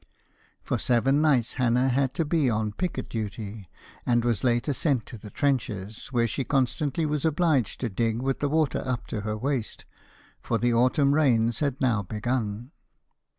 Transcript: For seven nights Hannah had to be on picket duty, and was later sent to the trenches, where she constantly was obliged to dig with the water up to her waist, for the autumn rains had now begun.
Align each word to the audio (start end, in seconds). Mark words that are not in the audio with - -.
For 0.63 0.79
seven 0.79 1.21
nights 1.21 1.53
Hannah 1.61 1.89
had 1.89 2.15
to 2.15 2.25
be 2.25 2.49
on 2.49 2.71
picket 2.73 3.07
duty, 3.07 3.69
and 4.03 4.25
was 4.25 4.43
later 4.43 4.73
sent 4.73 5.05
to 5.05 5.17
the 5.19 5.29
trenches, 5.29 6.07
where 6.07 6.27
she 6.27 6.43
constantly 6.43 7.05
was 7.05 7.23
obliged 7.23 7.79
to 7.81 7.87
dig 7.89 8.19
with 8.19 8.39
the 8.39 8.49
water 8.49 8.81
up 8.83 9.05
to 9.09 9.21
her 9.21 9.37
waist, 9.37 9.85
for 10.41 10.57
the 10.57 10.73
autumn 10.73 11.13
rains 11.13 11.59
had 11.59 11.79
now 11.79 12.01
begun. 12.01 12.71